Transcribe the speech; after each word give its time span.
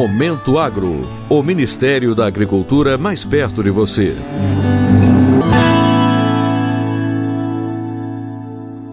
Momento 0.00 0.58
Agro, 0.58 1.06
o 1.28 1.42
Ministério 1.42 2.14
da 2.14 2.26
Agricultura 2.26 2.96
mais 2.96 3.22
perto 3.22 3.62
de 3.62 3.68
você. 3.68 4.16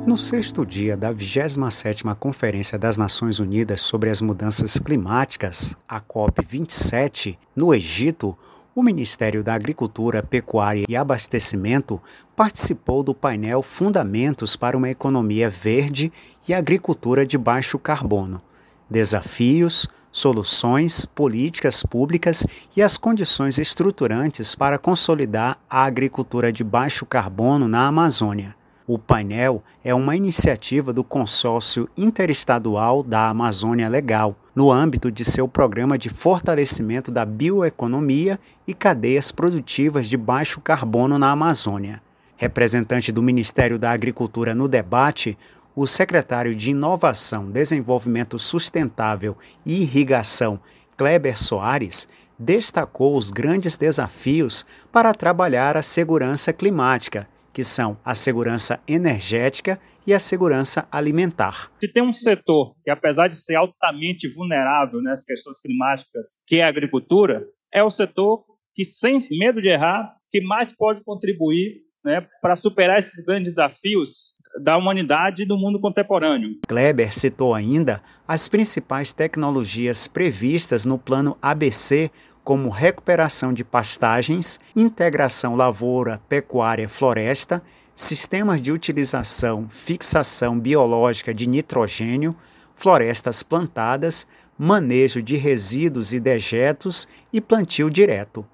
No 0.06 0.18
sexto 0.18 0.66
dia 0.66 0.98
da 0.98 1.14
27ª 1.14 2.14
Conferência 2.14 2.78
das 2.78 2.98
Nações 2.98 3.40
Unidas 3.40 3.80
sobre 3.80 4.10
as 4.10 4.20
Mudanças 4.20 4.80
Climáticas, 4.80 5.78
a 5.88 6.02
COP27, 6.02 7.38
no 7.56 7.74
Egito, 7.74 8.38
o 8.76 8.84
Ministério 8.84 9.46
da 9.46 9.54
Agricultura, 9.54 10.22
Pecuária 10.22 10.84
e 10.90 10.96
Abastecimento 10.98 12.02
participou 12.36 13.02
do 13.02 13.16
painel 13.16 13.62
Fundamentos 13.62 14.58
para 14.58 14.76
uma 14.76 14.90
Economia 14.90 15.50
Verde 15.50 16.12
e 16.46 16.54
Agricultura 16.54 17.26
de 17.26 17.38
Baixo 17.38 17.80
Carbono. 17.80 18.42
Desafios, 18.90 19.88
soluções, 20.18 21.06
políticas 21.06 21.84
públicas 21.84 22.44
e 22.76 22.82
as 22.82 22.98
condições 22.98 23.60
estruturantes 23.60 24.56
para 24.56 24.80
consolidar 24.80 25.60
a 25.70 25.84
agricultura 25.84 26.52
de 26.52 26.64
baixo 26.64 27.06
carbono 27.06 27.68
na 27.68 27.86
Amazônia. 27.86 28.56
O 28.88 28.98
painel 28.98 29.62
é 29.84 29.94
uma 29.94 30.16
iniciativa 30.16 30.92
do 30.92 31.04
Consórcio 31.04 31.88
Interestadual 31.96 33.04
da 33.04 33.30
Amazônia 33.30 33.88
Legal, 33.88 34.36
no 34.56 34.72
âmbito 34.72 35.12
de 35.12 35.24
seu 35.24 35.48
programa 35.48 36.00
de 36.00 36.10
fortalecimento 36.10 37.12
da 37.12 37.24
bioeconomia 37.24 38.40
e 38.66 38.74
cadeias 38.74 39.32
produtivas 39.32 40.08
de 40.08 40.18
baixo 40.18 40.60
carbono 40.60 41.20
na 41.20 41.30
Amazônia. 41.30 42.02
Representante 42.38 43.12
do 43.12 43.22
Ministério 43.22 43.78
da 43.78 43.92
Agricultura 43.92 44.56
no 44.56 44.68
debate, 44.68 45.38
o 45.78 45.86
secretário 45.86 46.56
de 46.56 46.72
Inovação, 46.72 47.52
Desenvolvimento 47.52 48.40
Sustentável 48.40 49.38
e 49.64 49.84
Irrigação, 49.84 50.60
Kleber 50.98 51.38
Soares, 51.38 52.08
destacou 52.40 53.16
os 53.16 53.30
grandes 53.30 53.78
desafios 53.78 54.66
para 54.92 55.14
trabalhar 55.14 55.78
a 55.78 55.84
segurança 55.84 56.52
climática 56.52 57.30
que 57.54 57.64
são 57.64 57.96
a 58.04 58.16
segurança 58.16 58.80
energética 58.88 59.80
e 60.06 60.16
a 60.16 60.20
segurança 60.20 60.88
alimentar. 60.92 61.72
Se 61.80 61.88
tem 61.88 62.02
um 62.02 62.12
setor 62.12 62.76
que, 62.84 62.90
apesar 62.90 63.28
de 63.28 63.36
ser 63.36 63.56
altamente 63.56 64.28
vulnerável 64.28 65.00
nas 65.00 65.24
questões 65.24 65.62
climáticas, 65.62 66.42
que 66.48 66.58
é 66.58 66.64
a 66.64 66.70
agricultura, 66.70 67.46
é 67.72 67.84
o 67.84 67.90
setor 67.92 68.44
que, 68.76 68.84
sem 68.84 69.20
medo 69.32 69.62
de 69.62 69.70
errar, 69.70 70.10
que 70.32 70.42
mais 70.42 70.74
pode 70.76 71.04
contribuir 71.04 71.82
né, 72.04 72.28
para 72.42 72.56
superar 72.56 73.00
esses 73.00 73.24
grandes 73.24 73.54
desafios 73.54 74.37
da 74.60 74.78
humanidade 74.78 75.44
e 75.44 75.46
do 75.46 75.58
mundo 75.58 75.80
contemporâneo. 75.80 76.58
Kleber 76.68 77.14
citou 77.14 77.54
ainda 77.54 78.02
as 78.28 78.48
principais 78.50 79.14
tecnologias 79.14 80.08
previstas 80.08 80.86
no 80.86 80.98
plano 80.98 81.38
ABC 81.42 82.12
como 82.44 82.70
recuperação 82.70 83.52
de 83.52 83.64
pastagens, 83.64 84.60
integração 84.76 85.56
lavoura, 85.56 86.22
pecuária, 86.30 86.88
floresta, 86.88 87.62
sistemas 87.94 88.62
de 88.62 88.72
utilização, 88.72 89.68
fixação 89.70 90.58
biológica 90.58 91.34
de 91.34 91.48
nitrogênio, 91.48 92.36
florestas 92.74 93.44
plantadas, 93.44 94.26
manejo 94.58 95.22
de 95.22 95.36
resíduos 95.36 96.14
e 96.14 96.20
dejetos 96.20 97.08
e 97.34 97.42
plantio 97.42 97.90
direto. 97.90 98.46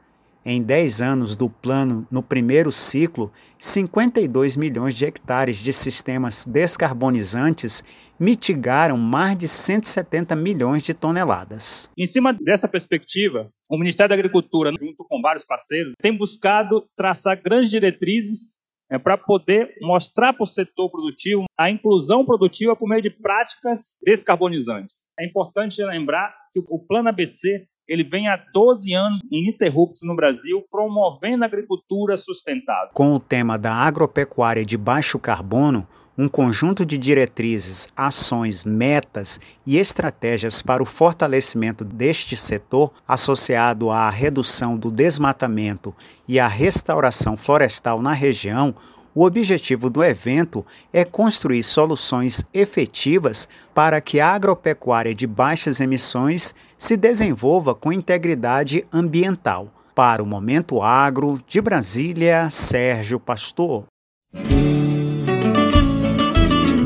Em 0.46 0.62
10 0.62 1.02
anos 1.02 1.36
do 1.38 1.50
plano, 1.50 2.06
no 2.12 2.22
primeiro 2.22 2.70
ciclo, 2.70 3.32
52 3.58 4.58
milhões 4.58 4.94
de 4.94 5.06
hectares 5.06 5.58
de 5.58 5.72
sistemas 5.72 6.46
descarbonizantes 6.46 7.82
mitigaram 8.20 8.98
mais 8.98 9.38
de 9.38 9.48
170 9.48 10.36
milhões 10.36 10.84
de 10.84 10.94
toneladas. 10.94 11.90
Em 11.98 12.06
cima 12.06 12.34
dessa 12.34 12.68
perspectiva, 12.68 13.50
o 13.70 13.78
Ministério 13.78 14.10
da 14.10 14.16
Agricultura, 14.16 14.72
junto 14.78 15.06
com 15.08 15.22
vários 15.22 15.46
parceiros, 15.46 15.94
tem 16.02 16.16
buscado 16.16 16.86
traçar 16.96 17.42
grandes 17.42 17.70
diretrizes 17.70 18.64
é, 18.92 19.00
para 19.00 19.18
poder 19.18 19.74
mostrar 19.82 20.34
para 20.34 20.44
o 20.44 20.48
setor 20.48 20.90
produtivo 20.92 21.46
a 21.58 21.70
inclusão 21.70 22.26
produtiva 22.26 22.76
por 22.76 22.88
meio 22.88 23.02
de 23.02 23.10
práticas 23.10 23.98
descarbonizantes. 24.06 25.10
É 25.18 25.26
importante 25.26 25.82
lembrar 25.84 26.36
que 26.52 26.60
o 26.68 26.80
Plano 26.80 27.10
ABC 27.10 27.66
ele 27.88 28.04
vem 28.04 28.28
há 28.28 28.38
12 28.54 28.94
anos 28.94 29.22
ininterruptos 29.32 30.04
no 30.04 30.16
Brasil, 30.16 30.64
promovendo 30.72 31.44
a 31.44 31.48
agricultura 31.48 32.16
sustentável. 32.18 32.90
Com 32.94 33.14
o 33.14 33.20
tema 33.20 33.58
da 33.58 33.74
agropecuária 33.74 34.66
de 34.66 34.78
baixo 34.78 35.20
carbono, 35.20 35.88
um 36.18 36.28
conjunto 36.28 36.86
de 36.86 36.98
diretrizes, 36.98 37.88
ações, 37.96 38.64
metas 38.64 39.40
e 39.66 39.78
estratégias 39.78 40.62
para 40.62 40.84
o 40.84 40.86
fortalecimento 40.86 41.84
deste 41.84 42.38
setor, 42.38 42.92
associado 43.08 43.90
à 43.90 44.10
redução 44.10 44.78
do 44.78 44.92
desmatamento 44.92 45.94
e 46.28 46.40
à 46.40 46.48
restauração 46.48 47.36
florestal 47.36 48.02
na 48.02 48.14
região, 48.14 48.76
o 49.16 49.24
objetivo 49.26 49.90
do 49.90 50.04
evento 50.04 50.66
é 50.92 51.06
construir 51.06 51.64
soluções 51.64 52.46
efetivas 52.54 53.48
para 53.74 54.02
que 54.02 54.20
a 54.20 54.30
agropecuária 54.30 55.14
de 55.14 55.28
baixas 55.28 55.80
emissões 55.80 56.56
se 56.78 56.98
desenvolva 56.98 57.76
com 57.76 57.94
integridade 57.94 58.86
ambiental. 58.92 59.72
Para 59.94 60.24
o 60.24 60.26
Momento 60.26 60.82
Agro, 60.82 61.40
de 61.48 61.62
Brasília, 61.62 62.50
Sérgio 62.50 63.20
Pastor. 63.20 63.86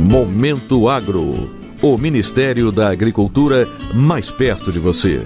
Momento 0.10 0.90
Agro. 0.90 1.56
O 1.82 1.98
Ministério 1.98 2.72
da 2.72 2.90
Agricultura 2.90 3.68
mais 3.94 4.32
perto 4.32 4.72
de 4.72 4.80
você. 4.80 5.22